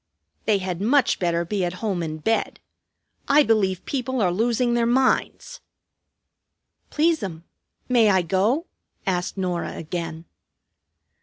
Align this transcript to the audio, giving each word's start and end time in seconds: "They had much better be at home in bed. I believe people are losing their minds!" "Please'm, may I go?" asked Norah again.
"They 0.45 0.57
had 0.57 0.81
much 0.81 1.19
better 1.19 1.45
be 1.45 1.63
at 1.63 1.73
home 1.73 2.01
in 2.01 2.17
bed. 2.17 2.59
I 3.27 3.43
believe 3.43 3.85
people 3.85 4.19
are 4.19 4.31
losing 4.31 4.73
their 4.73 4.87
minds!" 4.87 5.59
"Please'm, 6.89 7.43
may 7.87 8.09
I 8.09 8.23
go?" 8.23 8.65
asked 9.05 9.37
Norah 9.37 9.75
again. 9.77 10.25